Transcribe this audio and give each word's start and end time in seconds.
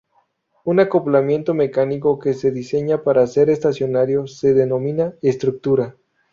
Un 0.65 0.79
acoplamiento 0.79 1.53
mecánico 1.53 2.17
que 2.17 2.33
se 2.33 2.49
diseña 2.49 3.03
para 3.03 3.27
ser 3.27 3.51
estacionario 3.51 4.25
se 4.25 4.55
denomina 4.55 5.13
"estructura". 5.21 5.95